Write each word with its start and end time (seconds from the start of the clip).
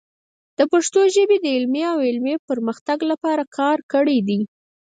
د 0.57 0.59
پښتو 0.71 1.01
ژبې 1.15 1.37
د 1.41 1.45
علمي 1.55 1.83
او 1.93 1.97
عملي 2.13 2.35
پرمختګ 2.49 2.99
لپاره 3.11 3.43
کار 3.57 3.77
کړی 3.93 4.17
دی. 4.27 4.39